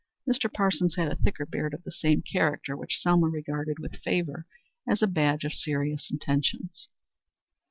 Mr. 0.27 0.51
Parsons 0.51 0.95
had 0.95 1.11
a 1.11 1.15
thicker 1.15 1.45
beard 1.45 1.75
of 1.75 1.83
the 1.83 1.91
same 1.91 2.23
character, 2.23 2.75
which 2.75 2.97
Selma 2.99 3.27
regarded 3.27 3.77
with 3.77 4.01
favor 4.01 4.47
as 4.89 5.03
a 5.03 5.07
badge 5.07 5.43
of 5.43 5.53
serious 5.53 6.09
intentions. 6.09 6.89